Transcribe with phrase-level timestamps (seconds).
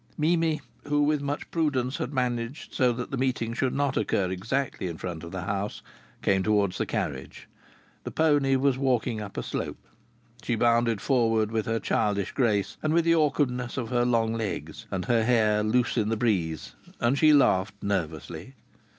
[0.17, 4.87] Mimi, who with much prudence had managed so that the meeting should not occur exactly
[4.87, 5.83] in front of the house,
[6.23, 7.47] came towards the carriage.
[8.03, 9.87] The pony was walking up a slope.
[10.41, 14.87] She bounded forward with her childish grace and with the awkwardness of her long legs,
[14.89, 18.55] and her hair loose in the breeze, and she laughed nervously.